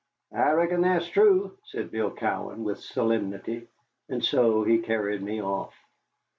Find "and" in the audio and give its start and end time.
4.09-4.25